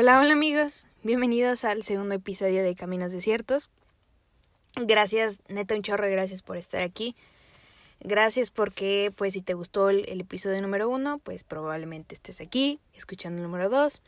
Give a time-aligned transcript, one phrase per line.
[0.00, 3.68] Hola, hola amigos, bienvenidos al segundo episodio de Caminos Desiertos.
[4.76, 7.16] Gracias, neta un chorro, gracias por estar aquí.
[7.98, 13.38] Gracias porque, pues, si te gustó el, episodio número uno, pues probablemente estés aquí escuchando
[13.38, 14.00] el número dos.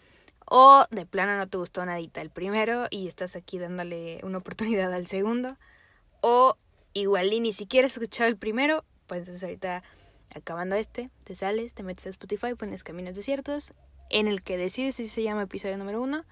[0.46, 4.92] O de plano no te gustó nadita el primero y estás aquí dándole una oportunidad
[4.92, 5.56] al segundo.
[6.20, 6.56] O
[6.92, 9.82] igual y ni siquiera has escuchado el primero, pues entonces ahorita
[10.36, 13.74] acabando este, te sales, te metes a Spotify, pones Caminos Desiertos,
[14.10, 16.24] en el que decides si se llama episodio número uno.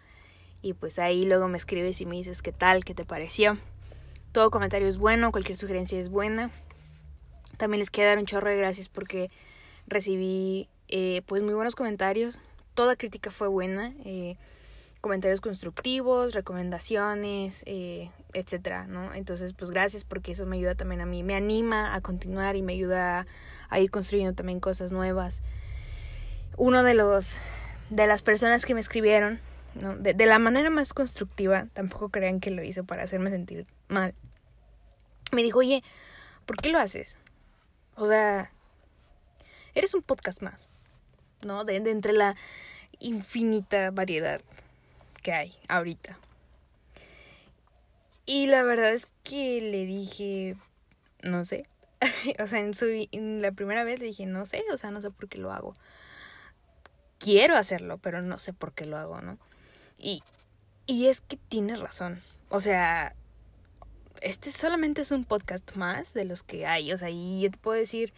[0.61, 3.59] Y pues ahí luego me escribes y me dices qué tal, qué te pareció.
[4.33, 6.51] Todo comentario es bueno, cualquier sugerencia es buena.
[7.57, 9.31] También les quiero dar un chorro de gracias porque
[9.87, 12.41] recibí eh, pues muy buenos comentarios.
[12.75, 13.95] Toda crítica fue buena.
[14.05, 14.37] Eh,
[15.01, 19.15] comentarios constructivos, recomendaciones, eh, etcétera, ¿no?
[19.15, 22.63] Entonces, pues gracias porque eso me ayuda también a mí, me anima a continuar y
[22.63, 23.27] me ayuda
[23.69, 25.43] a, ir construyendo también cosas nuevas.
[26.57, 27.39] Uno de los
[27.91, 29.41] de las personas que me escribieron,
[29.75, 29.97] ¿no?
[29.97, 34.15] de, de la manera más constructiva, tampoco crean que lo hizo para hacerme sentir mal.
[35.33, 35.83] Me dijo, oye,
[36.47, 37.19] ¿por qué lo haces?
[37.95, 38.51] O sea,
[39.75, 40.69] eres un podcast más,
[41.43, 41.65] ¿no?
[41.65, 42.37] De, entre la
[42.99, 44.41] infinita variedad
[45.23, 46.19] que hay ahorita.
[48.27, 50.57] Y la verdad es que le dije,
[51.23, 51.67] no sé.
[52.39, 55.01] o sea, en, su, en la primera vez le dije, no sé, o sea, no
[55.01, 55.75] sé por qué lo hago.
[57.19, 59.39] Quiero hacerlo, pero no sé por qué lo hago, ¿no?
[59.99, 60.23] Y,
[60.87, 62.23] y es que tiene razón.
[62.49, 63.15] O sea,
[64.21, 67.59] este solamente es un podcast más de los que hay, o sea, y yo te
[67.59, 68.13] puedo decir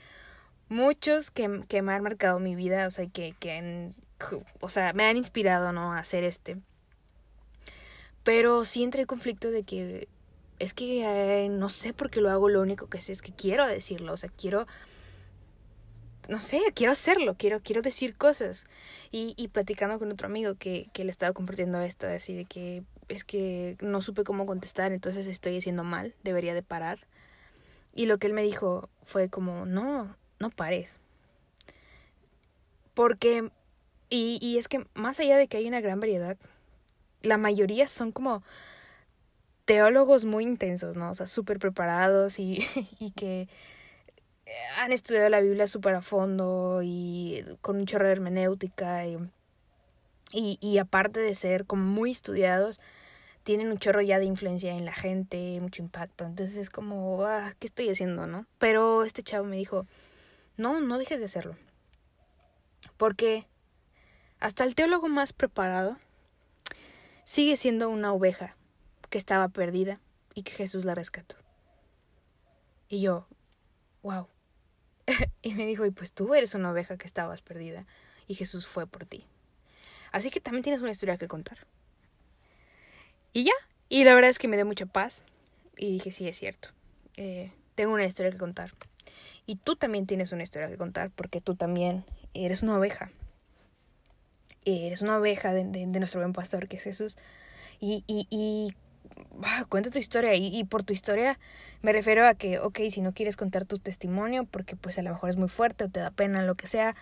[0.68, 3.90] muchos que, que me han marcado mi vida, o sea, que, que
[4.60, 5.92] o sea, me han inspirado, ¿no?
[5.92, 6.58] A hacer este.
[8.22, 10.08] Pero sí entré en conflicto de que
[10.58, 13.32] es que eh, no sé por qué lo hago, lo único que sé es que
[13.32, 14.66] quiero decirlo, o sea, quiero
[16.31, 18.67] no sé, quiero hacerlo, quiero, quiero decir cosas.
[19.11, 22.85] Y, y platicando con otro amigo que, que le estaba compartiendo esto, así de que
[23.08, 27.01] es que no supe cómo contestar, entonces estoy haciendo mal, debería de parar.
[27.92, 31.01] Y lo que él me dijo fue como, no, no pares.
[32.95, 33.51] Porque,
[34.08, 36.36] y, y es que más allá de que hay una gran variedad,
[37.23, 38.45] la mayoría son como
[39.64, 41.11] teólogos muy intensos, ¿no?
[41.11, 42.64] O sea, súper preparados y,
[43.01, 43.48] y que
[44.78, 49.18] han estudiado la Biblia súper a fondo y con un chorro de hermenéutica y,
[50.33, 52.80] y, y, aparte de ser como muy estudiados,
[53.42, 56.24] tienen un chorro ya de influencia en la gente, mucho impacto.
[56.24, 58.46] Entonces es como, ah, ¿qué estoy haciendo, no?
[58.58, 59.86] Pero este chavo me dijo,
[60.56, 61.56] no, no dejes de hacerlo.
[62.96, 63.46] Porque
[64.40, 65.96] hasta el teólogo más preparado
[67.24, 68.56] sigue siendo una oveja
[69.08, 70.00] que estaba perdida
[70.34, 71.36] y que Jesús la rescató.
[72.89, 73.27] Y yo,
[74.02, 74.28] wow.
[75.42, 77.86] y me dijo, y pues tú eres una oveja que estabas perdida
[78.26, 79.24] y Jesús fue por ti.
[80.12, 81.66] Así que también tienes una historia que contar.
[83.32, 83.52] Y ya,
[83.88, 85.22] y la verdad es que me dio mucha paz
[85.76, 86.70] y dije, sí, es cierto,
[87.16, 88.72] eh, tengo una historia que contar.
[89.46, 92.04] Y tú también tienes una historia que contar porque tú también
[92.34, 93.10] eres una oveja.
[94.64, 97.16] Eres una oveja de, nuestro buen pastor que es Jesús.
[97.80, 98.74] Y, y
[99.69, 100.35] cuenta tu historia.
[100.35, 101.39] Y, por tu historia
[101.83, 105.11] me refiero a que, ok, si no quieres contar tu testimonio porque pues a lo
[105.11, 106.95] mejor es muy fuerte o te da pena, lo que sea,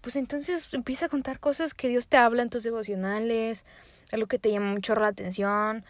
[0.00, 3.66] pues entonces empieza a contar cosas que Dios te habla en tus devocionales,
[4.12, 5.84] algo que te llama mucho la atención,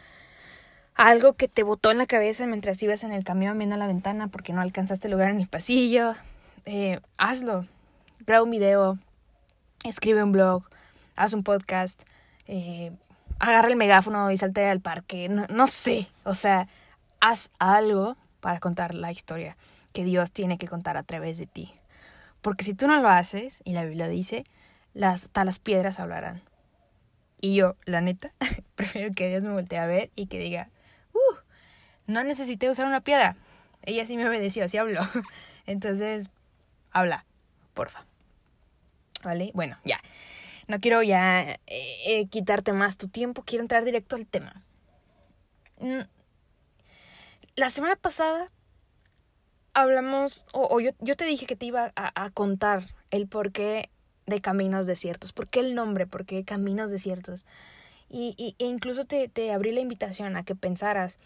[0.94, 4.28] algo que te botó en la cabeza mientras ibas en el camión viendo la ventana
[4.28, 6.14] porque no alcanzaste lugar en el pasillo.
[6.66, 7.66] Eh, hazlo.
[8.26, 8.98] Graba un video,
[9.84, 10.62] escribe un blog,
[11.16, 12.02] haz un podcast,
[12.46, 12.92] eh,
[13.40, 15.28] agarra el megáfono y salte al parque.
[15.28, 16.68] No, no sé, o sea,
[17.20, 19.56] haz algo para contar la historia
[19.92, 21.74] que Dios tiene que contar a través de ti.
[22.42, 24.44] Porque si tú no lo haces, y la Biblia dice,
[24.94, 26.42] las, hasta las piedras hablarán.
[27.40, 28.30] Y yo, la neta,
[28.74, 30.68] prefiero que Dios me voltee a ver y que diga,
[31.12, 31.36] uh,
[32.06, 33.36] no necesité usar una piedra.
[33.82, 35.06] Ella sí me obedeció, así habló.
[35.66, 36.30] Entonces,
[36.90, 37.24] habla,
[37.74, 38.04] porfa.
[39.22, 39.50] ¿Vale?
[39.54, 40.00] Bueno, ya.
[40.70, 44.62] No quiero ya eh, eh, quitarte más tu tiempo, quiero entrar directo al tema.
[45.80, 46.02] Mm,
[47.56, 48.46] la semana pasada
[49.74, 53.90] hablamos, o, yo, yo, te dije que te iba a, a contar el por qué
[54.26, 55.32] de caminos desiertos.
[55.32, 56.06] ¿Por qué el nombre?
[56.06, 57.44] ¿Por qué caminos desiertos?
[58.08, 61.18] Y, y, e incluso te, te abrí la invitación a que pensaras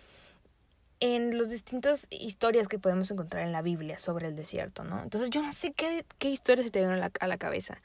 [1.00, 5.02] en las distintas historias que podemos encontrar en la Biblia sobre el desierto, ¿no?
[5.02, 7.82] Entonces yo no sé qué, qué historia se te vino a la, a la cabeza.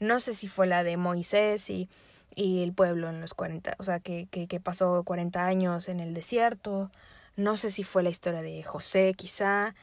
[0.00, 1.88] No sé si fue la de Moisés y,
[2.34, 6.00] y el pueblo en los 40, o sea, que, que, que pasó 40 años en
[6.00, 6.90] el desierto.
[7.36, 9.74] No sé si fue la historia de José, quizá.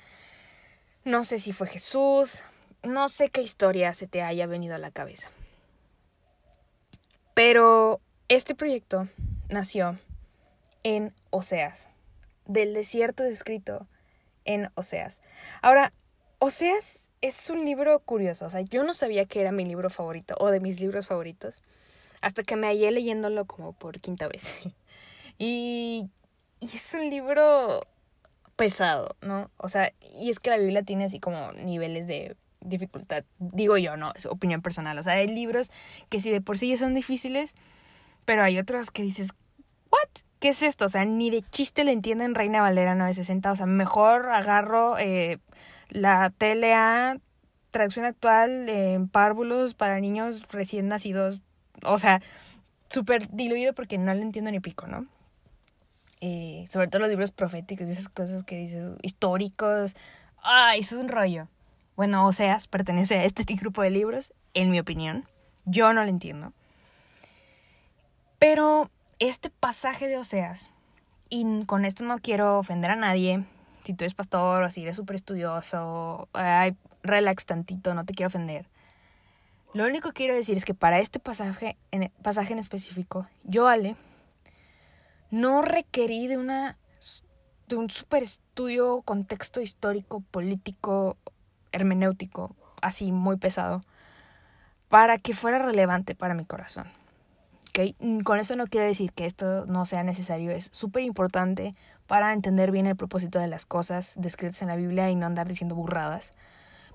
[1.04, 2.44] No sé si fue Jesús
[2.86, 5.30] no sé qué historia se te haya venido a la cabeza.
[7.34, 9.08] Pero Este proyecto
[9.50, 10.00] nació
[10.84, 11.90] en Oseas,
[12.46, 13.88] del desierto descrito
[14.46, 15.22] en Oseas.
[15.62, 15.94] Ahora,
[16.40, 20.36] Oseas es un libro curioso, o sea, yo no sabía que era mi libro favorito
[20.40, 21.62] o de mis libros favoritos
[22.22, 24.58] hasta que me hallé leyéndolo como por quinta vez.
[25.38, 26.10] y,
[26.60, 27.88] y es un libro
[28.56, 29.52] pesado, ¿no?
[29.58, 33.96] O sea, y es que la Biblia tiene así como niveles de dificultad, digo yo,
[33.98, 34.98] no, es opinión personal.
[34.98, 35.72] O sea, hay libros
[36.10, 37.56] que sí de por sí son difíciles,
[38.26, 39.32] pero hay otros que dices,
[39.92, 40.10] ¿what?
[40.40, 40.86] ¿Qué es esto?
[40.86, 43.52] O sea, ni de chiste le entienden Reina Valera 960.
[43.52, 45.40] O sea, mejor agarro eh,
[45.90, 47.20] la TLA,
[47.72, 51.42] traducción actual en párvulos para niños recién nacidos.
[51.84, 52.22] O sea,
[52.90, 55.08] súper diluido porque no le entiendo ni pico, ¿no?
[56.22, 59.96] Eh, sobre todo los libros proféticos esas cosas que dices, históricos.
[60.42, 61.48] Ay, eso es un rollo.
[61.96, 65.26] Bueno, Oseas pertenece a este grupo de libros, en mi opinión.
[65.66, 66.54] Yo no lo entiendo.
[68.40, 68.90] Pero
[69.20, 70.70] este pasaje de Oseas,
[71.30, 73.44] y con esto no quiero ofender a nadie,
[73.86, 78.28] si tú eres pastor o si eres súper estudioso, ay, relax tantito, no te quiero
[78.28, 78.68] ofender.
[79.74, 83.68] Lo único que quiero decir es que para este pasaje en, pasaje en específico, yo,
[83.68, 83.96] Ale,
[85.32, 86.78] no requerí de una
[87.68, 91.18] de un super estudio, contexto histórico, político,
[91.72, 93.82] hermenéutico, así muy pesado,
[94.88, 96.86] para que fuera relevante para mi corazón.
[98.00, 101.74] Mm, con eso no quiero decir que esto no sea necesario, es súper importante
[102.08, 105.48] para entender bien el propósito de las cosas descritas en la Biblia y no andar
[105.48, 106.32] diciendo burradas.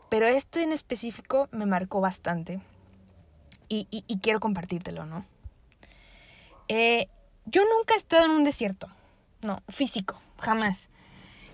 [0.08, 2.60] Pero este en específico me marcó bastante
[3.68, 5.24] y, y, quiero compartírtelo, ¿no?
[6.66, 7.08] Eh,
[7.44, 8.88] yo nunca he estado en un desierto,
[9.42, 10.88] no, físico, jamás.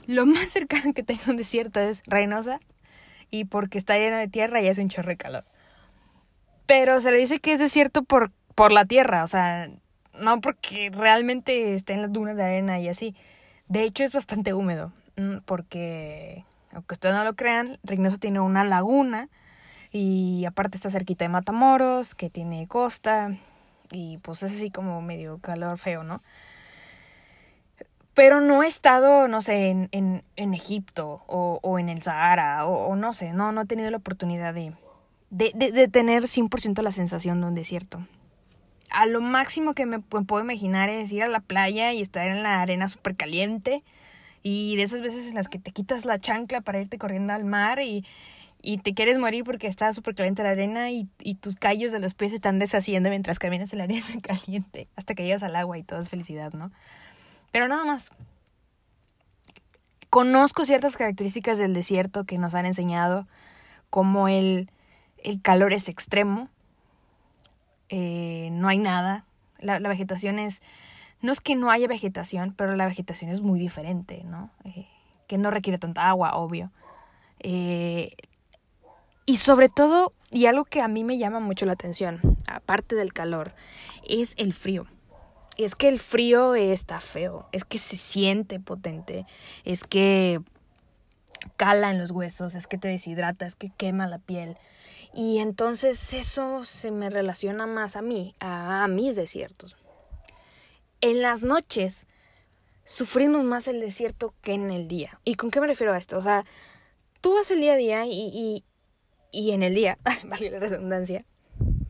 [0.06, 2.60] Lo más cercano que tengo a un desierto es Reynosa
[3.30, 5.44] y porque está lleno de tierra y hace un chorro de calor.
[6.64, 9.70] Pero se le dice que es desierto por por la tierra, o sea,
[10.18, 13.14] no porque realmente esté en las dunas de arena y así.
[13.68, 18.64] De hecho, es bastante húmedo, mm, porque, aunque ustedes no lo crean, Reynosa tiene una
[18.64, 19.28] laguna
[19.92, 23.36] y aparte está cerquita de Matamoros, que tiene costa
[23.92, 26.22] y pues es así como medio calor feo, ¿no?
[28.14, 32.64] Pero no he estado, no sé, en, en, en Egipto o, o, en el Sahara
[32.66, 34.72] o, o, no sé, no, no he tenido la oportunidad de,
[35.28, 38.00] de, de, de tener 100% la sensación de un desierto
[38.90, 42.42] a lo máximo que me puedo imaginar es ir a la playa y estar en
[42.42, 43.82] la arena súper caliente.
[44.42, 47.44] Y de esas veces en las que te quitas la chancla para irte corriendo al
[47.44, 48.04] mar y,
[48.62, 51.98] y te quieres morir porque está súper caliente la arena y, y, tus callos de
[51.98, 55.56] los pies se están deshaciendo mientras caminas en la arena caliente hasta que llegas al
[55.56, 56.70] agua y todo es felicidad, ¿no?
[57.52, 58.10] Pero nada más.
[60.10, 63.26] Conozco ciertas características del desierto que nos han enseñado,
[63.90, 64.70] como el,
[65.18, 66.48] el calor es extremo,
[67.88, 69.24] eh, no hay nada.
[69.58, 70.62] La, vegetación es,
[71.22, 74.50] no es que no haya vegetación, pero la vegetación es muy diferente, ¿no?
[74.64, 74.86] Eh,
[75.26, 76.70] que no requiere tanta agua, obvio.
[77.40, 78.12] Eh,
[79.24, 83.12] y sobre todo, y algo que a mí me llama mucho la atención, aparte del
[83.12, 83.54] calor,
[84.08, 84.86] es el frío.
[85.56, 89.26] Es que el frío está feo, es que se siente potente,
[89.64, 90.40] es que
[91.56, 94.56] cala en los huesos, es que te deshidrata, es que quema la piel.
[95.16, 99.74] Y entonces eso se me relaciona más a mí, a, mis desiertos.
[101.00, 102.06] En las noches
[102.84, 105.18] sufrimos más el desierto que en el día.
[105.24, 106.18] ¿Y con qué me refiero a esto?
[106.18, 106.44] O sea,
[107.22, 108.64] tú vas el día a día y, y,
[109.32, 111.24] y en el día, vale la redundancia,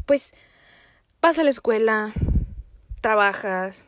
[0.07, 0.33] pues
[1.21, 2.13] vas a la escuela,
[3.01, 3.85] trabajas,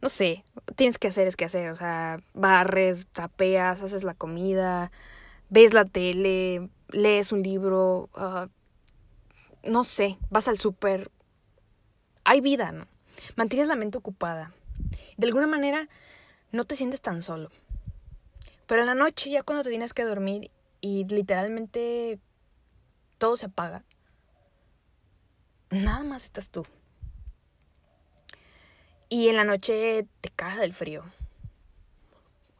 [0.00, 0.42] no sé,
[0.74, 4.90] tienes que hacer, es que hacer, o sea, barres, tapeas, haces la comida,
[5.50, 8.48] ves la tele, lees un libro, ah,
[9.62, 11.10] no sé, vas al súper.
[12.24, 12.86] Hay vida, ¿no?
[13.36, 14.52] Mantienes la mente ocupada.
[15.16, 15.88] De alguna manera
[16.52, 17.50] no te sientes tan solo.
[18.66, 22.20] Pero en la noche, ya cuando te tienes que dormir y literalmente
[23.16, 23.84] todo se apaga,
[25.70, 26.64] nada más estás tú.
[29.08, 31.02] Y en la noche te caga el frío.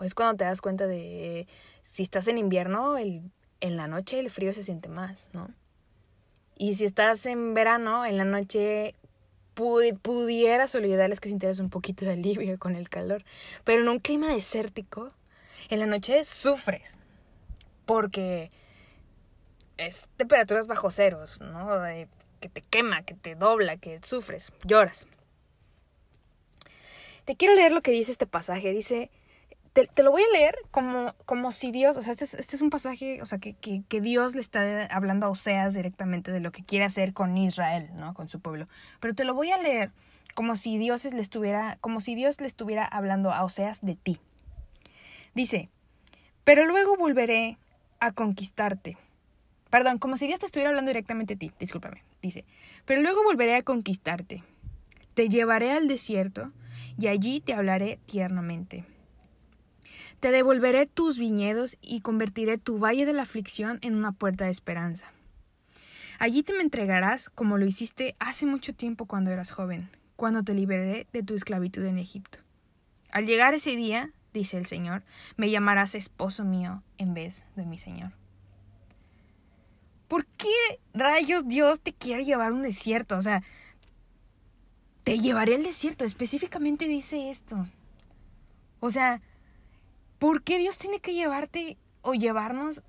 [0.00, 1.46] Es cuando te das cuenta de
[1.82, 5.50] si estás en invierno, el en la noche el frío se siente más, ¿no?
[6.56, 8.94] Y si estás en verano, en la noche
[9.54, 13.24] pudieras olvidarles que sintieras un poquito de alivio con el calor.
[13.64, 15.12] Pero en un clima desértico,
[15.68, 16.98] en la noche sufres.
[17.84, 18.50] Porque
[19.76, 21.68] es temperaturas bajo ceros, ¿no?
[22.40, 25.06] que te quema, que te dobla, que sufres, lloras.
[27.24, 28.72] Te quiero leer lo que dice este pasaje.
[28.72, 29.10] Dice,
[29.72, 32.62] te, lo voy a leer como, como si Dios, o sea, este es, este es
[32.62, 36.40] un pasaje, o sea, que, que, que, Dios le está hablando a Oseas directamente de
[36.40, 38.14] lo que quiere hacer con Israel, ¿no?
[38.14, 38.66] Con su pueblo.
[39.00, 39.92] Pero te lo voy a leer
[40.34, 44.18] como si Dios le estuviera, como si Dios le estuviera hablando a Oseas de ti.
[45.34, 45.68] Dice,
[46.44, 47.58] pero luego volveré
[48.00, 48.96] a conquistarte.
[49.70, 52.02] Perdón, como si Dios te estuviera hablando directamente a ti, discúlpame.
[52.22, 52.44] Dice,
[52.84, 54.42] pero luego volveré a conquistarte.
[55.14, 56.52] Te llevaré al desierto
[56.98, 58.84] y allí te hablaré tiernamente.
[60.20, 64.50] Te devolveré tus viñedos y convertiré tu valle de la aflicción en una puerta de
[64.50, 65.12] esperanza.
[66.18, 70.54] Allí te me entregarás como lo hiciste hace mucho tiempo cuando eras joven, cuando te
[70.54, 72.38] liberé de tu esclavitud en Egipto.
[73.12, 75.04] Al llegar ese día, dice el Señor,
[75.36, 78.10] me llamarás esposo mío en vez de mi Señor.
[80.08, 83.16] ¿Por qué rayos Dios te quiere llevar a un desierto?
[83.16, 83.44] O sea,
[85.04, 87.68] te llevaré al desierto, específicamente dice esto.
[88.80, 89.20] O sea,
[90.18, 92.82] ¿Por qué Dios tiene que llevarte o llevarnos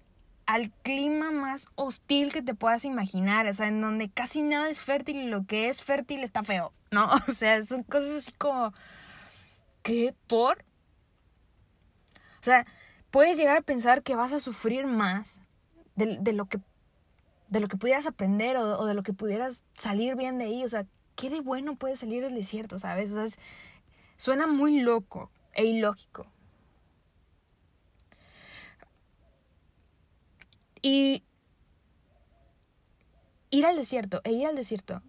[0.45, 3.47] al clima más hostil que te puedas imaginar?
[3.47, 6.73] O sea, en donde casi nada es fértil y lo que es fértil está feo,
[6.91, 7.07] ¿no?
[7.27, 8.73] O sea, son cosas así como...
[9.83, 10.13] ¿Qué?
[10.27, 10.65] ¿Por?
[12.41, 12.65] O sea,
[13.11, 15.41] puedes llegar a pensar que vas a sufrir más
[15.95, 16.59] de, lo que
[17.49, 20.63] de lo que pudieras aprender o, de lo que pudieras salir bien de ahí.
[20.63, 23.11] O sea, ¿qué de bueno puede salir del desierto, sabes?
[23.13, 23.43] O sea,
[24.17, 26.27] suena muy loco e ilógico.
[30.81, 31.23] Y
[33.49, 35.01] ir al desierto e ir al desierto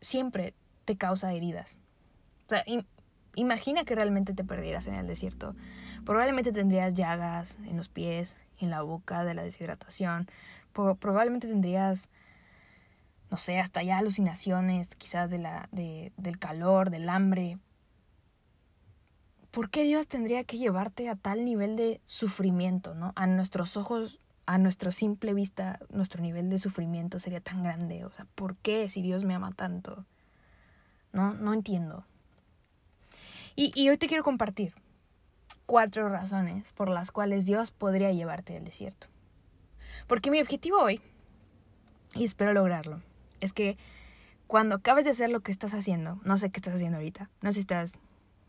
[0.00, 1.78] siempre te causa heridas.
[2.46, 2.64] O sea,
[3.34, 5.54] imagina que realmente te perdieras en el desierto.
[6.04, 10.28] Probablemente tendrías llagas en los pies, en la boca de la deshidratación.
[10.72, 12.08] probablemente tendrías,
[13.30, 17.58] no sé, hasta ya alucinaciones, quizás de la, de, del calor, del hambre.
[19.50, 23.12] ¿Por qué Dios tendría que llevarte a tal nivel de sufrimiento, no?
[23.16, 28.06] A nuestros ojos a nuestro simple vista, nuestro nivel de sufrimiento sería tan grande.
[28.06, 30.06] O sea, ¿por qué si Dios me ama tanto?
[31.12, 32.06] No, no entiendo.
[33.56, 34.72] Y, y hoy te quiero compartir
[35.66, 39.06] cuatro razones por las cuales Dios podría llevarte al desierto.
[40.06, 41.02] Porque mi objetivo hoy,
[42.14, 43.02] y espero lograrlo,
[43.42, 43.76] es que
[44.46, 47.50] cuando acabes de hacer lo que estás haciendo, no sé qué estás haciendo ahorita, no
[47.50, 47.98] sé si estás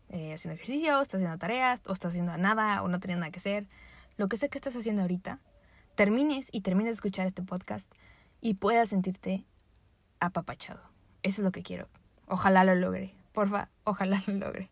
[0.08, 3.38] eh, haciendo ejercicio, estás haciendo tareas, o estás haciendo nada, o no teniendo nada que
[3.38, 3.68] hacer,
[4.16, 5.40] lo que sé que estás haciendo ahorita,
[5.94, 7.92] termines y termines de escuchar este podcast
[8.40, 9.44] y puedas sentirte
[10.18, 10.80] apapachado.
[11.22, 11.88] Eso es lo que quiero.
[12.26, 13.14] Ojalá lo logre.
[13.32, 14.70] Porfa, ojalá lo logre.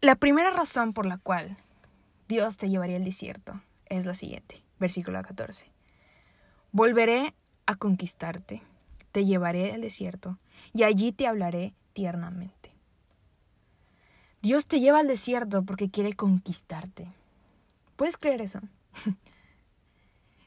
[0.00, 1.56] La primera razón por la cual
[2.28, 5.70] Dios te llevaría al desierto es la siguiente, versículo 14.
[6.72, 7.34] Volveré
[7.66, 8.62] a conquistarte,
[9.12, 10.38] te llevaré al desierto
[10.72, 12.74] y allí te hablaré tiernamente.
[14.42, 17.08] Dios te lleva al desierto porque quiere conquistarte.
[17.96, 18.60] ¿Puedes creer eso?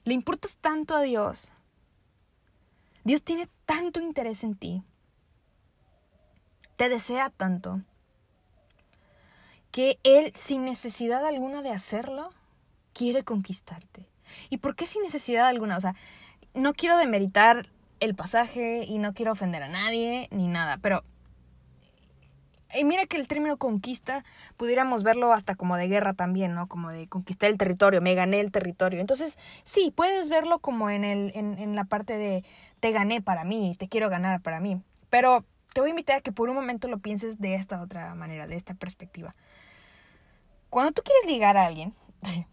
[0.04, 1.54] Le importas tanto a Dios.
[3.04, 4.84] Dios tiene tanto interés en ti.
[6.76, 7.82] Te desea tanto.
[9.72, 12.30] Que Él, sin necesidad alguna de hacerlo,
[12.94, 14.10] quiere conquistarte.
[14.50, 15.78] ¿Y por qué sin necesidad alguna?
[15.78, 15.96] O sea,
[16.54, 17.68] no quiero demeritar
[18.00, 21.04] el pasaje y no quiero ofender a nadie ni nada, pero
[22.74, 24.26] y mira que el término conquista
[24.58, 26.68] pudiéramos verlo hasta como de guerra también, ¿no?
[26.68, 29.00] Como de conquistar el territorio, me gané el territorio.
[29.00, 32.44] Entonces, sí, puedes verlo como en, el, en, en la parte de
[32.80, 34.82] te gané para mí, te quiero ganar para mí.
[35.10, 38.14] Pero te voy a invitar a que por un momento lo pienses de esta otra
[38.16, 39.34] manera, de esta perspectiva.
[40.70, 41.94] Cuando tú quieres ligar a alguien,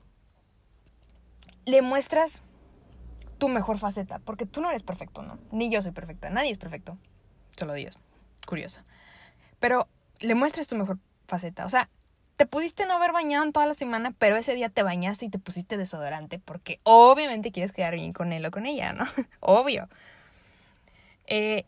[1.67, 2.43] le muestras
[3.39, 5.39] tu mejor faceta, porque tú no eres perfecto, ¿no?
[5.51, 6.97] Ni yo soy perfecta, nadie es perfecto,
[7.57, 7.99] solo Dios.
[8.47, 8.83] Curioso.
[9.59, 9.89] Pero
[10.21, 11.65] le muestras tu mejor faceta.
[11.65, 11.89] O sea,
[12.37, 15.31] te pudiste no haber bañado en toda la semana, pero ese día te bañaste y
[15.31, 19.05] te pusiste desodorante porque obviamente quieres quedar bien con él o con ella, ¿no?
[19.41, 19.89] Obvio.
[21.27, 21.65] Eh,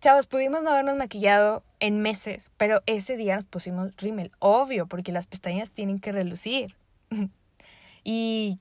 [0.00, 5.12] chavos, pudimos no habernos maquillado en meses, pero ese día nos pusimos rímel, obvio, porque
[5.12, 6.76] las pestañas tienen que relucir.
[8.04, 8.58] y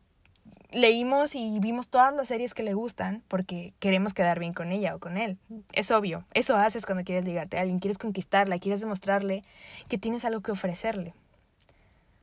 [0.71, 4.95] leímos y vimos todas las series que le gustan porque queremos quedar bien con ella
[4.95, 5.37] o con él.
[5.73, 6.25] Es obvio.
[6.33, 9.43] Eso haces cuando quieres ligarte a alguien, quieres conquistarla, quieres demostrarle
[9.89, 11.13] que tienes algo que ofrecerle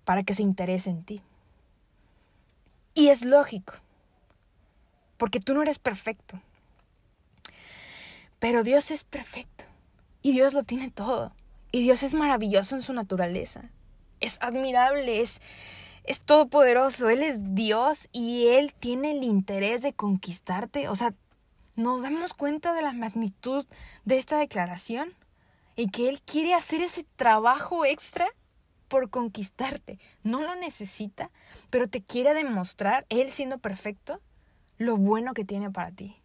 [0.04, 1.23] para que se interese en ti.
[2.94, 3.75] Y es lógico,
[5.18, 6.40] porque tú no eres perfecto.
[8.38, 9.64] Pero Dios es perfecto
[10.23, 11.32] y Dios lo tiene todo.
[11.70, 13.64] Y Dios es maravilloso en su naturaleza.
[14.20, 15.40] Es admirable, es
[16.09, 20.88] es todopoderoso, Él es Dios y Él tiene el interés de conquistarte.
[20.88, 21.12] O sea,
[21.77, 23.67] ¿nos damos cuenta de la magnitud
[24.07, 25.12] de esta declaración?
[25.77, 28.27] Y que Él quiere hacer ese trabajo extra
[28.88, 29.99] por conquistarte.
[30.23, 31.31] No lo necesita,
[31.69, 34.23] pero te quiere demostrar, Él siendo perfecto,
[34.79, 36.17] lo bueno que tiene para ti.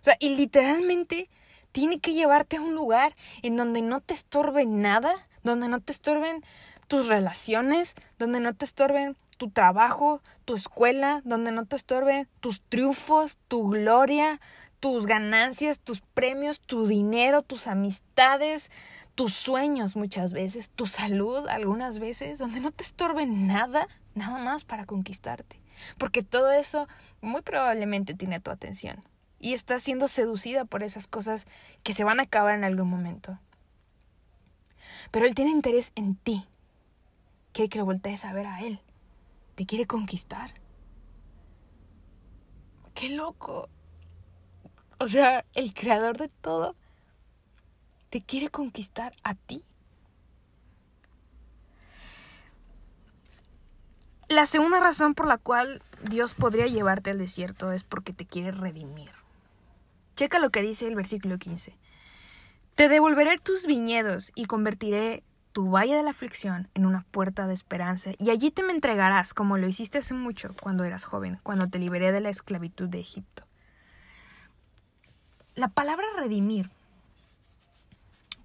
[0.00, 1.30] O sea, y literalmente
[1.70, 5.92] tiene que llevarte a un lugar en donde no te estorbe nada, donde no te
[5.92, 6.44] estorben
[6.88, 12.60] tus relaciones, donde no te estorben tu trabajo, tu escuela, donde no te estorben tus
[12.62, 14.40] triunfos, tu gloria,
[14.80, 18.70] tus ganancias, tus premios, tu dinero, tus amistades,
[19.14, 24.64] tus sueños muchas veces, tu salud algunas veces, donde no te estorbe nada, nada más
[24.64, 25.60] para conquistarte.
[25.98, 26.88] Porque todo eso
[27.20, 29.00] muy probablemente tiene tu atención
[29.38, 31.46] y estás siendo seducida por esas cosas
[31.84, 33.38] que se van a acabar en algún momento.
[35.10, 36.46] Pero él tiene interés en ti.
[37.58, 38.78] Quiere que lo voltees a ver a él.
[39.56, 40.54] Te quiere conquistar.
[42.94, 43.68] ¡Qué loco!
[45.00, 46.76] O sea, el creador de todo
[48.10, 49.64] te quiere conquistar a ti.
[54.28, 58.52] La segunda razón por la cual Dios podría llevarte al desierto es porque te quiere
[58.52, 59.10] redimir.
[60.14, 61.76] Checa lo que dice el versículo 15.
[62.76, 65.24] Te devolveré tus viñedos y convertiré
[65.58, 69.34] tu valle de la aflicción en una puerta de esperanza, y allí te me entregarás
[69.34, 73.00] como lo hiciste hace mucho cuando eras joven, cuando te liberé de la esclavitud de
[73.00, 73.42] Egipto.
[75.56, 76.70] La palabra redimir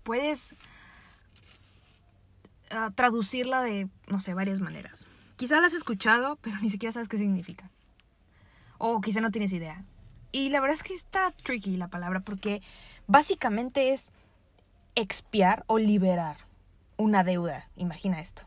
[0.02, 0.56] puedes
[2.72, 5.06] ah, traducirla de, no sé, varias maneras.
[5.36, 7.70] Quizá la has escuchado, pero ni siquiera sabes qué significa.
[8.80, 9.86] O quizá no tienes idea.
[10.32, 12.64] Y la verdad es que está tricky la palabra porque
[13.06, 14.12] básicamente es
[14.96, 16.38] expiar o liberar
[17.04, 17.68] una deuda.
[17.76, 18.44] Imagina esto.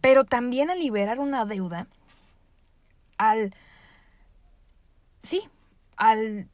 [0.00, 1.86] Pero también al liberar una deuda,
[3.18, 3.54] al...
[5.18, 5.42] Sí,
[5.96, 6.48] al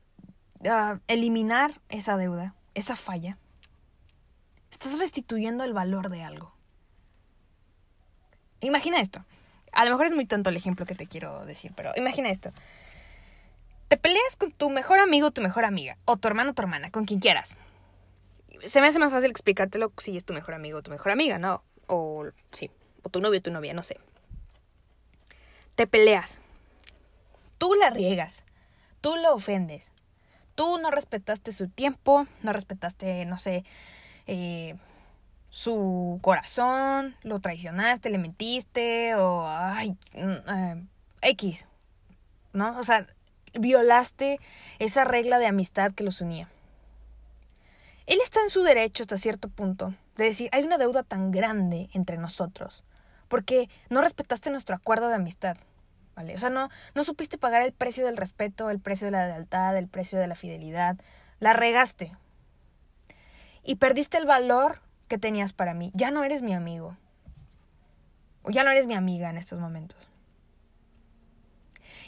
[1.07, 3.39] eliminar esa deuda, esa falla,
[4.73, 6.53] estás restituyendo el valor de algo.
[8.61, 9.25] Imagina esto.
[9.71, 12.53] A lo mejor es muy tonto el ejemplo que te quiero decir, pero imagina esto.
[13.87, 17.05] Te peleas con tu mejor amigo tu mejor amiga, o tu hermano tu hermana, con
[17.05, 17.57] quien quieras.
[18.65, 21.39] Se me hace más fácil explicártelo si es tu mejor amigo o tu mejor amiga,
[21.39, 21.63] ¿no?
[21.87, 22.71] O sí,
[23.03, 23.99] o tu novio o tu novia, no sé.
[25.75, 26.41] Te peleas.
[27.59, 28.45] Tú la riegas.
[29.01, 29.93] Tú lo ofendes
[30.57, 33.65] tú no respetaste su tiempo, no respetaste, no sé,
[34.27, 34.75] eh,
[35.51, 40.83] su corazón, lo traicionaste, le mentiste o, ay, mm, eh,
[41.23, 41.69] X,
[42.53, 42.77] ¿no?
[42.81, 43.07] O sea,
[43.55, 44.41] violaste
[44.81, 46.49] esa regla de amistad que los unía.
[48.07, 51.89] Él está en su derecho hasta cierto punto de decir, hay una deuda tan grande
[51.93, 52.85] entre nosotros,
[53.29, 55.57] porque no respetaste nuestro acuerdo de amistad.
[56.17, 59.77] O sea, no, no supiste pagar el precio del respeto, el precio de la lealtad,
[59.77, 60.97] el precio de la fidelidad.
[61.41, 62.17] La regaste.
[63.63, 65.91] Y perdiste el valor que tenías para mí.
[65.95, 66.97] Ya no eres mi amigo.
[68.43, 70.09] O ya no eres mi amiga en estos momentos.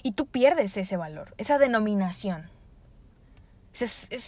[0.03, 2.51] Y tú pierdes ese valor, esa denominación.
[3.87, 4.19] Se,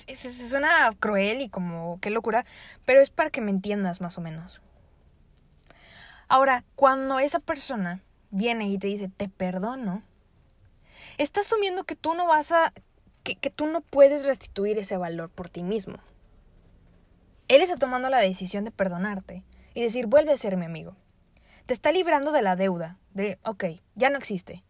[0.49, 2.45] suena cruel y como qué locura,
[2.87, 4.63] pero es para que me entiendas más o menos.
[6.29, 10.03] Ahora, cuando esa persona viene y te dice, te perdono,
[11.19, 12.73] está asumiendo que tú no vas a,
[13.25, 15.97] que, que tú no puedes restituir ese valor por ti mismo.
[17.49, 19.43] Él está tomando la decisión de perdonarte
[19.75, 20.95] y decir, vuelve a ser mi amigo.
[21.67, 23.65] Te está librando de la deuda, de, ok,
[23.97, 24.63] ya no existe.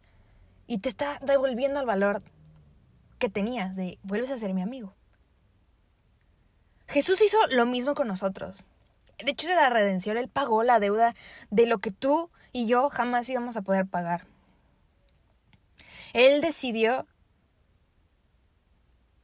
[0.66, 2.22] Y te está devolviendo el valor
[3.20, 4.94] que tenías de, vuelves a ser mi amigo.
[6.88, 8.64] Jesús hizo lo mismo con nosotros.
[9.18, 11.14] De hecho, de la redención, Él pagó la deuda
[11.50, 14.26] de lo que tú y yo jamás íbamos a poder pagar.
[16.14, 17.06] Él decidió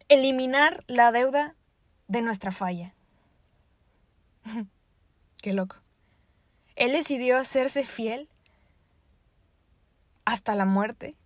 [0.08, 1.56] eliminar la deuda
[2.06, 2.94] de nuestra falla.
[5.38, 5.76] Qué loco.
[6.76, 8.28] Él decidió hacerse fiel
[10.26, 11.16] hasta la muerte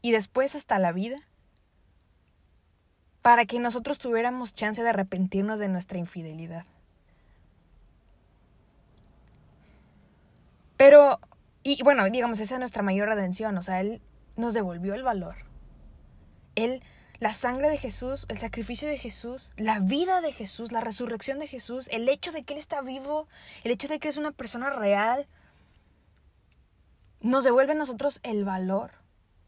[0.00, 1.27] y después hasta la vida
[3.22, 6.64] para que nosotros tuviéramos chance de arrepentirnos de nuestra infidelidad.
[10.76, 11.18] Pero,
[11.62, 14.00] y bueno, digamos, esa es nuestra mayor redención, o sea, Él
[14.36, 15.34] nos devolvió el valor.
[16.54, 16.82] Él,
[17.18, 21.48] la sangre de Jesús, el sacrificio de Jesús, la vida de Jesús, la resurrección de
[21.48, 23.26] Jesús, el hecho de que Él está vivo,
[23.64, 25.26] el hecho de que es una persona real,
[27.20, 28.92] nos devuelve a nosotros el valor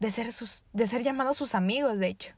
[0.01, 2.33] de ser, sus, de ser llamados sus amigos, de hecho.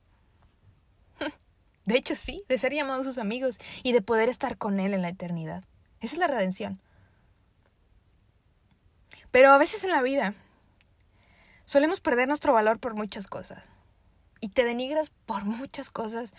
[1.85, 5.03] De hecho, sí, de ser llamados sus amigos y de poder estar con Él en
[5.03, 5.65] la eternidad.
[6.01, 6.81] Esa es la redención.
[9.31, 10.35] Pero a veces en la vida
[11.65, 13.71] solemos perder nuestro valor por muchas cosas.
[14.41, 16.35] Y te denigras por muchas cosas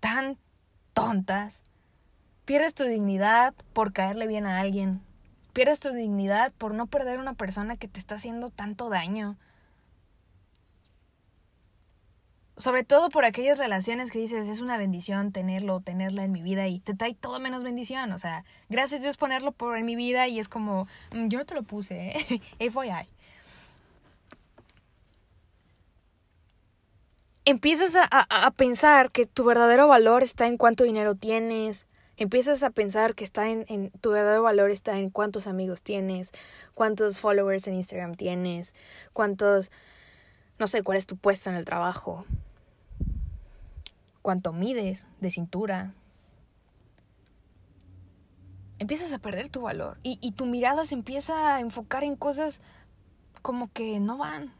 [0.00, 0.38] tan
[0.92, 1.62] tontas
[2.44, 5.00] Pierdes tu dignidad por caerle bien a alguien.
[5.54, 9.38] Pierdes tu dignidad por no perder a una persona que te está haciendo tanto daño.
[12.56, 16.68] Sobre todo por aquellas relaciones que dices, es una bendición tenerlo, tenerla en mi vida
[16.68, 18.12] y te trae todo menos bendición.
[18.12, 21.46] O sea, gracias Dios ponerlo por en mi vida y es como, mm, yo no
[21.46, 22.40] te lo puse, ¿eh?
[22.70, 23.08] FYI.
[27.44, 31.86] Empiezas a, a, a pensar que tu verdadero valor está en cuánto dinero tienes,
[32.16, 36.30] empiezas a pensar que está en, en, tu verdadero valor está en cuántos amigos tienes,
[36.74, 38.74] cuántos followers en Instagram tienes,
[39.12, 39.70] cuántos,
[40.58, 42.24] no sé, cuál es tu puesto en el trabajo,
[44.22, 45.94] cuánto mides de cintura.
[48.78, 52.60] Empiezas a perder tu valor y, y tu mirada se empieza a enfocar en cosas
[53.42, 54.52] como que no van,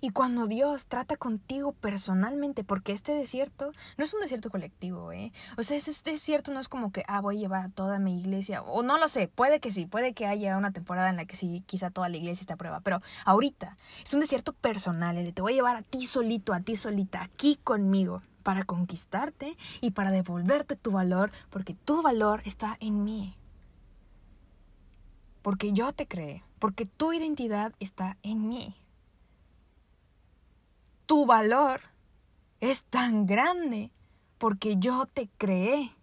[0.00, 5.32] y cuando Dios trata contigo personalmente, porque este desierto no es un desierto colectivo, ¿eh?
[5.56, 8.18] O sea, este desierto no es como que, ah, voy a llevar a toda mi
[8.18, 11.24] iglesia, o no lo sé, puede que sí, puede que haya una temporada en la
[11.24, 15.16] que sí, quizá toda la iglesia esté a prueba, pero ahorita es un desierto personal,
[15.16, 18.64] el de te voy a llevar a ti solito, a ti solita, aquí conmigo, para
[18.64, 23.36] conquistarte y para devolverte tu valor, porque tu valor está en mí.
[25.42, 28.76] Porque yo te creé, porque tu identidad está en mí
[31.08, 31.80] tu valor
[32.60, 33.90] es tan grande
[34.36, 35.96] porque yo te creé.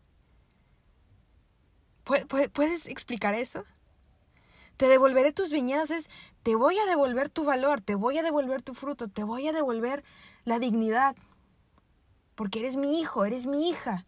[2.04, 3.66] ¿Puedes explicar eso?
[4.78, 6.10] Te devolveré tus viñedos es,
[6.42, 9.54] te voy a devolver tu valor, te voy a devolver tu fruto, te voy a
[9.54, 10.04] devolver
[10.44, 11.16] la dignidad.
[12.34, 14.08] Porque eres mi hijo, eres mi hija.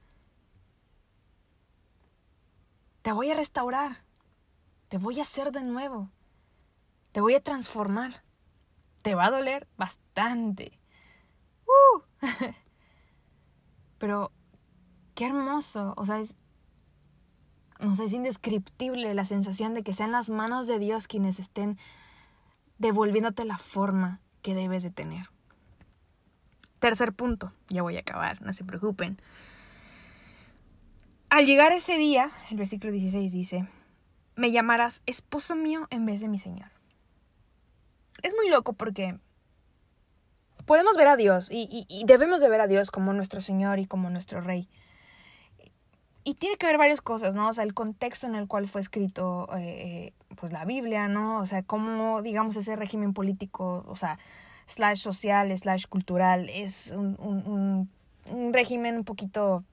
[3.04, 4.04] Te voy a restaurar,
[4.90, 6.10] te voy a hacer de nuevo,
[7.12, 8.24] te voy a transformar.
[9.04, 10.78] Te va a doler bastante.
[13.98, 14.32] Pero
[15.16, 16.36] qué hermoso, o sea, es,
[17.80, 21.78] no sé, es indescriptible la sensación de que sean las manos de Dios quienes estén
[22.78, 25.30] devolviéndote la forma que debes de tener.
[26.80, 29.20] Tercer punto, ya voy a acabar, no se preocupen.
[31.30, 33.68] Al llegar ese día, el versículo 16 dice,
[34.36, 36.70] me llamarás esposo mío en vez de mi Señor.
[38.22, 39.20] Es muy loco porque
[40.68, 44.12] podemos ver a Dios y, debemos de ver a Dios como nuestro Señor y como
[44.12, 44.70] nuestro Rey.
[46.24, 47.48] Y tiene que ver varias cosas, ¿no?
[47.48, 51.40] O sea, el contexto en el cual fue escrito, eh, pues la Biblia, ¿no?
[51.40, 54.20] O sea, cómo, digamos, ese régimen político, o sea,
[54.66, 57.90] slash social, slash cultural, es un,
[58.52, 59.64] régimen un poquito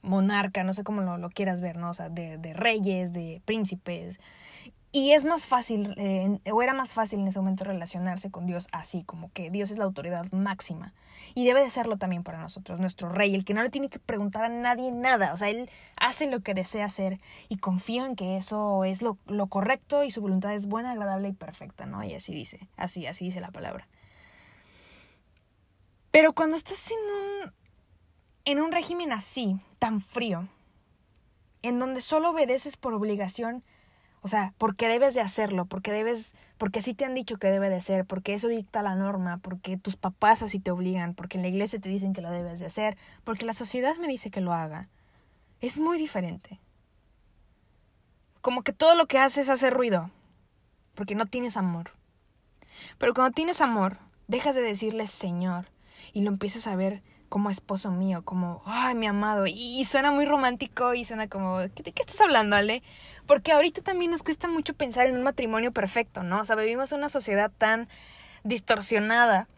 [0.00, 1.90] monarca, no sé cómo lo, lo quieras ver, ¿no?
[1.90, 4.18] O sea, de, de reyes, de príncipes,
[4.94, 8.68] y es más fácil, eh, o era más fácil en ese momento relacionarse con Dios
[8.72, 10.92] así, como que Dios es la autoridad máxima.
[11.34, 13.98] Y debe de serlo también para nosotros, nuestro rey, el que no le tiene que
[13.98, 15.32] preguntar a nadie nada.
[15.32, 19.16] O sea, él hace lo que desea hacer y confío en que eso es lo,
[19.28, 22.04] lo correcto y su voluntad es buena, agradable y perfecta, ¿no?
[22.04, 23.88] Y así dice, así, así dice la palabra.
[26.10, 27.52] Pero cuando estás en un,
[28.44, 30.48] en un régimen así, tan frío,
[31.62, 33.64] en donde solo obedeces por obligación,
[34.24, 37.68] o sea, porque debes de hacerlo, porque debes, porque así te han dicho que debe
[37.68, 41.42] de ser, porque eso dicta la norma, porque tus papás así te obligan, porque en
[41.42, 44.40] la iglesia te dicen que lo debes de hacer, porque la sociedad me dice que
[44.40, 44.88] lo haga.
[45.60, 46.60] Es muy diferente.
[48.40, 50.10] Como que todo lo que haces hace ruido,
[50.94, 51.90] porque no tienes amor.
[52.98, 55.66] Pero cuando tienes amor, dejas de decirle Señor
[56.12, 57.02] y lo empiezas a ver
[57.32, 59.46] como esposo mío, como, ay, mi amado.
[59.46, 62.82] Y, suena muy romántico y suena como, ¿de qué estás hablando, Ale?
[63.26, 66.40] Porque ahorita también nos cuesta mucho pensar en un matrimonio perfecto, ¿no?
[66.40, 67.88] O sea, vivimos en una sociedad tan
[68.44, 69.48] distorsionada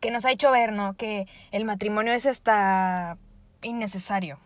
[0.00, 0.94] que nos ha hecho ver, ¿no?
[0.94, 3.18] Que el matrimonio es hasta
[3.60, 4.38] innecesario.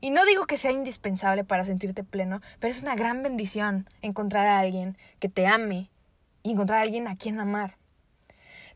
[0.00, 4.46] Y no digo que sea indispensable para sentirte pleno, pero es una gran bendición encontrar
[4.46, 5.90] a alguien que te ame
[6.42, 7.76] y encontrar a alguien a quien amar.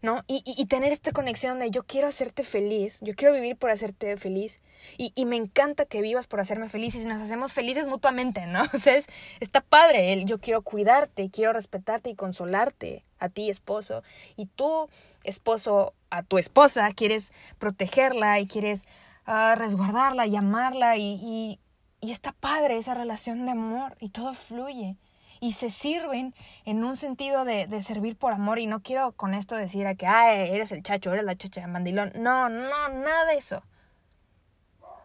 [0.06, 0.22] ¿No?
[0.28, 4.16] Y, y, tener esta conexión de yo quiero hacerte feliz, yo quiero vivir por hacerte
[4.16, 4.60] feliz
[4.96, 8.62] y, y, me encanta que vivas por hacerme feliz y nos hacemos felices mutuamente, ¿no?
[8.72, 8.96] O sea,
[9.40, 14.04] está padre, el, yo quiero cuidarte, quiero respetarte y consolarte a ti, esposo,
[14.36, 14.88] y tú,
[15.24, 18.84] esposo, a tu esposa, quieres protegerla y quieres
[19.26, 21.58] uh, resguardarla y amarla y,
[22.00, 24.98] y está padre esa relación de amor y todo fluye
[25.40, 29.34] y se sirven en un sentido de, de, servir por amor y no quiero con
[29.34, 32.12] esto decir a que Ay, eres el chacho, eres la chacha de mandilón.
[32.16, 33.62] No, no, nada de eso.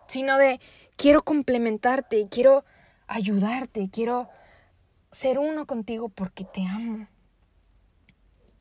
[0.07, 0.59] Sino de
[0.97, 2.63] quiero complementarte, quiero
[3.07, 4.29] ayudarte, quiero
[5.11, 7.07] ser uno contigo porque te amo.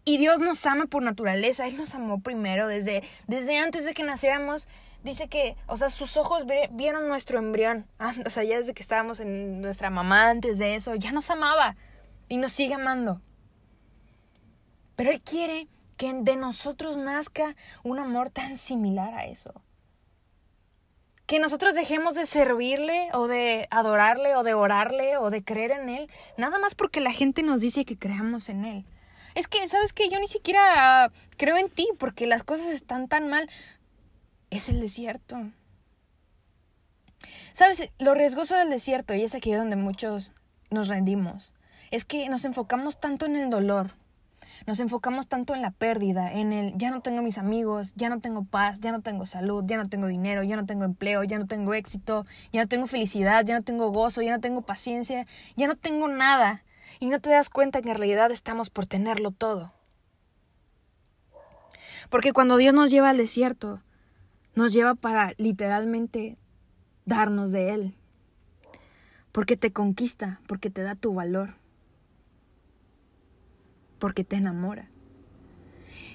[0.04, 4.02] Y Dios nos ama por naturaleza, Él nos amó primero desde, desde antes de que
[4.02, 4.66] naciéramos.
[5.02, 7.86] Dice que, o sea, sus ojos vieron nuestro embrión.
[7.98, 11.30] Ah, o sea, ya desde que estábamos en nuestra mamá antes de eso, ya nos
[11.30, 11.76] amaba
[12.28, 13.20] y nos sigue amando.
[14.96, 19.62] Pero Él quiere que de nosotros nazca un amor tan similar a eso.
[21.26, 25.90] Que nosotros dejemos de servirle o de adorarle o de orarle o de creer en
[25.90, 28.86] Él, nada más porque la gente nos dice que creamos en Él.
[29.34, 30.08] Es que, ¿sabes qué?
[30.08, 33.48] Yo ni siquiera creo en ti porque las cosas están tan mal.
[34.50, 35.50] Es el desierto.
[37.52, 37.90] ¿Sabes?
[37.98, 40.32] Lo riesgoso del desierto, y es aquí donde muchos
[40.70, 41.52] nos rendimos,
[41.90, 43.92] es que nos enfocamos tanto en el dolor,
[44.66, 48.20] nos enfocamos tanto en la pérdida, en el ya no tengo mis amigos, ya no
[48.20, 51.38] tengo paz, ya no tengo salud, ya no tengo dinero, ya no tengo empleo, ya
[51.38, 55.26] no tengo éxito, ya no tengo felicidad, ya no tengo gozo, ya no tengo paciencia,
[55.56, 56.62] ya no tengo nada
[57.00, 59.72] y no te das cuenta que en realidad estamos por tenerlo todo.
[62.10, 63.80] Porque cuando Dios nos lleva al desierto,
[64.54, 66.36] nos lleva para literalmente
[67.04, 67.94] darnos de Él.
[69.32, 71.54] Porque te conquista, porque te da tu valor,
[73.98, 74.88] porque te enamora.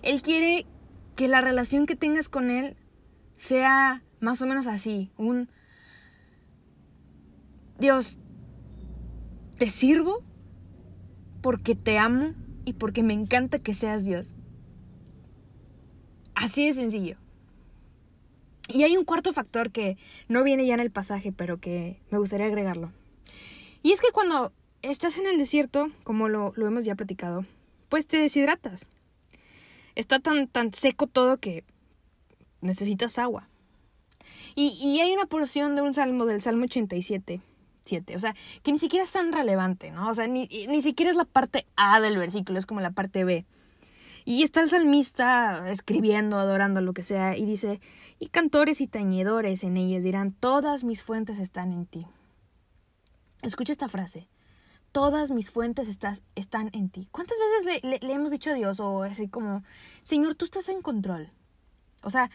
[0.02, 0.66] Él quiere
[1.16, 2.76] que la relación que tengas con Él
[3.38, 5.50] sea más o menos así, un
[7.80, 8.20] Dios,
[9.58, 10.24] te sirvo
[11.42, 14.34] porque te amo y porque me encanta que seas Dios.
[16.34, 17.18] Así de sencillo.
[18.70, 19.98] Y hay un cuarto factor que
[20.28, 22.92] no viene ya en el pasaje, pero que me gustaría agregarlo.
[23.84, 24.52] Y es que cuando
[24.82, 27.46] estás en el desierto, como lo, hemos ya platicado,
[27.90, 28.88] pues te deshidratas.
[29.94, 31.64] Está tan, tan seco todo que
[32.62, 33.48] necesitas agua.
[34.56, 37.42] Y, y hay una porción de un salmo, del Salmo 87,
[38.16, 40.10] o sea, que ni siquiera es tan relevante, ¿no?
[40.10, 43.24] O sea, ni, ni siquiera es la parte A del versículo, es como la parte
[43.24, 43.46] B.
[44.28, 47.80] Y está el salmista escribiendo, adorando, lo que sea, y dice,
[48.18, 52.08] y cantores y tañedores en ellas dirán, todas mis fuentes están en ti.
[53.44, 54.28] Escucha esta frase,
[54.92, 55.88] todas mis fuentes
[56.34, 57.08] están en ti.
[57.12, 59.64] ¿Cuántas veces le, le, hemos dicho a Dios, o así como,
[60.02, 61.30] Señor, tú estás en control?
[62.02, 62.32] O sea,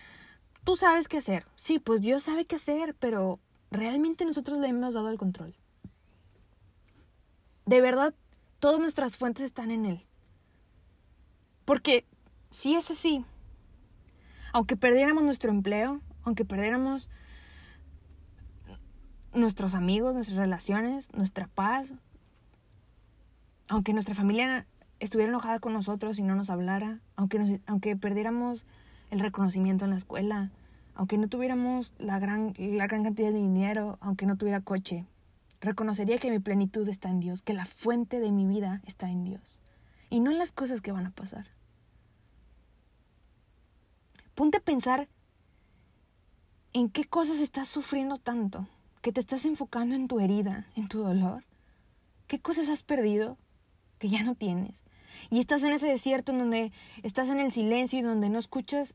[0.62, 1.44] tú sabes qué hacer.
[1.56, 3.40] Sí, pues Dios sabe qué hacer, pero
[3.72, 5.56] realmente nosotros le hemos dado el control.
[7.66, 8.14] De verdad,
[8.60, 10.06] todas nuestras fuentes están en Él.
[11.70, 12.04] Porque
[12.50, 13.24] si es así,
[14.52, 17.08] aunque perdiéramos nuestro empleo, aunque perdiéramos
[19.34, 21.94] nuestros amigos, nuestras relaciones, nuestra paz,
[23.68, 24.66] aunque nuestra familia
[24.98, 28.66] estuviera enojada con nosotros y no nos hablara, aunque, aunque perdiéramos
[29.12, 30.50] el reconocimiento en la escuela,
[30.96, 35.06] aunque no tuviéramos la gran, la gran cantidad de dinero, aunque no tuviera coche,
[35.60, 39.22] reconocería que mi plenitud está en Dios, que la fuente de mi vida está en
[39.22, 39.60] Dios
[40.08, 41.59] y no en las cosas que van a pasar.
[44.34, 45.08] Ponte a pensar
[46.72, 48.66] en qué cosas estás sufriendo tanto,
[49.02, 51.44] que te estás enfocando en tu herida, en tu dolor.
[52.26, 53.38] ¿Qué cosas has perdido
[53.98, 54.82] que ya no tienes?
[55.30, 58.94] Y estás en ese desierto en donde estás en el silencio y donde no escuchas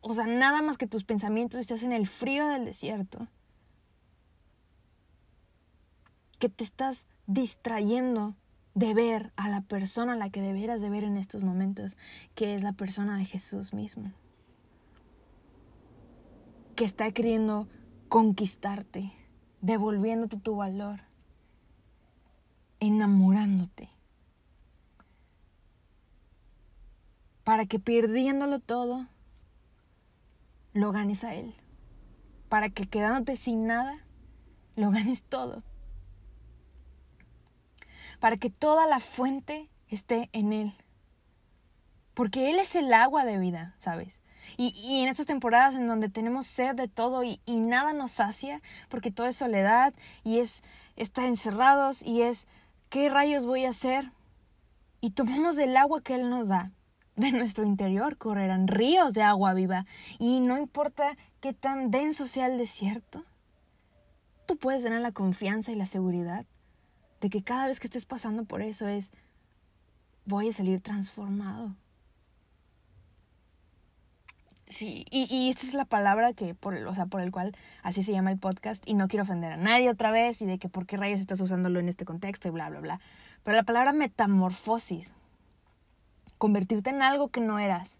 [0.00, 3.28] o sea, nada más que tus pensamientos estás en el frío del desierto,
[6.38, 8.34] que te estás distrayendo
[8.74, 11.98] de ver a la persona a la que deberías de ver en estos momentos,
[12.34, 14.10] que es la persona de Jesús mismo,
[16.80, 17.68] que está queriendo
[18.08, 19.12] conquistarte,
[19.60, 21.02] devolviéndote tu valor,
[22.78, 23.90] enamorándote,
[27.44, 29.08] para que perdiéndolo todo,
[30.72, 31.54] lo ganes a Él.
[32.48, 33.98] Para que quedándote sin nada,
[34.74, 35.62] lo ganes todo.
[38.20, 40.72] Para que toda la fuente esté en Él.
[42.14, 44.19] Porque Él es el agua de vida, ¿sabes?
[44.56, 48.60] Y, en estas temporadas en donde tenemos sed de todo y, y, nada nos sacia,
[48.88, 50.62] porque todo es soledad y es
[50.96, 52.46] estar encerrados y es
[52.88, 54.12] ¿qué rayos voy a hacer?
[55.00, 56.72] Y tomamos del agua que Él nos da
[57.20, 59.86] de nuestro interior correrán ríos de agua viva.
[60.18, 63.24] Y no importa qué tan denso sea el desierto,
[64.46, 66.46] tú puedes tener la confianza y la seguridad
[67.20, 69.12] de que cada vez que estés pasando por eso es,
[70.24, 71.74] voy a salir transformado.
[74.70, 78.12] Sí, y, esta es la palabra que, por, o sea, por el cual así se
[78.12, 80.86] llama el podcast, y no quiero ofender a nadie otra vez, y de que por
[80.86, 83.00] qué rayos estás usándolo en este contexto, y bla, bla, bla.
[83.42, 85.12] Pero la palabra metamorfosis
[86.38, 87.98] convertirte en algo que no eras.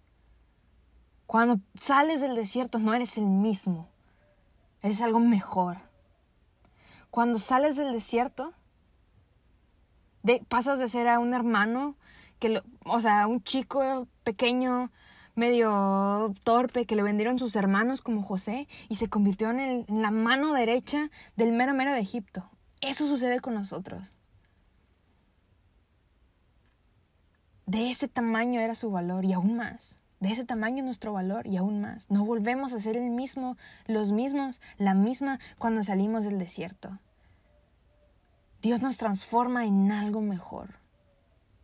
[1.26, 3.88] Cuando sales del desierto no eres el mismo,
[4.80, 5.78] eres algo mejor.
[7.10, 8.54] Cuando sales del desierto,
[10.22, 11.96] de, pasas de ser a un hermano,
[12.38, 14.92] que o sea, un chico pequeño
[15.34, 20.52] medio torpe que le vendieron sus hermanos como José y se convirtió en, la mano
[20.52, 22.50] derecha del mero mero de Egipto.
[22.80, 24.16] Eso sucede con nosotros.
[27.66, 30.00] De ese tamaño era su valor y aún más.
[30.18, 32.10] De ese tamaño nuestro valor y aún más.
[32.10, 36.98] No volvemos a ser el mismo, los mismos, la misma cuando salimos del desierto.
[38.60, 40.79] Dios nos transforma en algo mejor.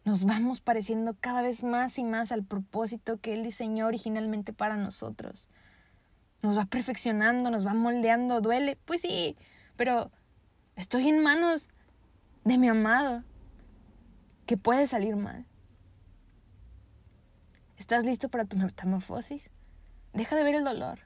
[0.07, 4.77] Nos vamos pareciendo cada vez más y más al propósito que Él diseñó originalmente para
[4.77, 5.49] nosotros.
[6.43, 8.41] Nos va perfeccionando, nos va moldeando.
[8.41, 8.79] ¿Duele?
[8.85, 9.37] Pues sí,
[9.77, 10.13] pero
[10.77, 11.69] estoy en manos
[12.45, 13.25] de mi amado.
[14.47, 15.45] que puede salir mal?
[17.77, 19.51] ¿Estás listo para tu metamorfosis?
[20.13, 21.01] Deja de ver el dolor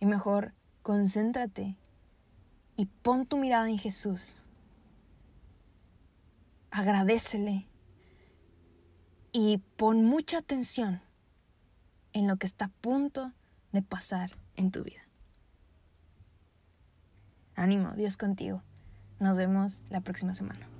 [0.00, 1.76] y mejor concéntrate
[2.74, 4.42] y pon tu mirada en Jesús.
[6.72, 7.68] Agradecele
[9.32, 11.00] y pon mucha atención
[12.12, 13.32] en lo que está a punto
[13.72, 15.00] de pasar en tu vida.
[17.54, 18.62] Ánimo, Dios contigo.
[19.18, 20.71] Nos vemos la próxima semana.